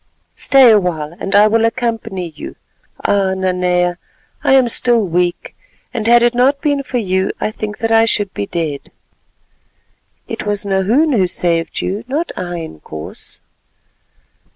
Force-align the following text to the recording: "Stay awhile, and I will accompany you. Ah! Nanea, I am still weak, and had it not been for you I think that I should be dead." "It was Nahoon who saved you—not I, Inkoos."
"Stay 0.35 0.71
awhile, 0.71 1.15
and 1.19 1.35
I 1.35 1.45
will 1.45 1.63
accompany 1.63 2.29
you. 2.31 2.55
Ah! 3.05 3.35
Nanea, 3.35 3.99
I 4.43 4.53
am 4.53 4.67
still 4.67 5.07
weak, 5.07 5.55
and 5.93 6.07
had 6.07 6.23
it 6.23 6.33
not 6.33 6.59
been 6.59 6.81
for 6.81 6.97
you 6.97 7.31
I 7.39 7.51
think 7.51 7.77
that 7.77 7.91
I 7.91 8.05
should 8.05 8.33
be 8.33 8.47
dead." 8.47 8.91
"It 10.27 10.43
was 10.43 10.65
Nahoon 10.65 11.11
who 11.13 11.27
saved 11.27 11.81
you—not 11.81 12.31
I, 12.35 12.61
Inkoos." 12.65 13.41